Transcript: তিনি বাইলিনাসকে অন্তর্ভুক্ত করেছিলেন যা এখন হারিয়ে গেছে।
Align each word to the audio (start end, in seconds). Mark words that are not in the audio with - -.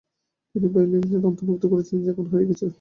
তিনি 0.55 0.67
বাইলিনাসকে 0.73 1.17
অন্তর্ভুক্ত 1.23 1.63
করেছিলেন 1.71 2.01
যা 2.05 2.11
এখন 2.13 2.25
হারিয়ে 2.31 2.49
গেছে। 2.49 2.65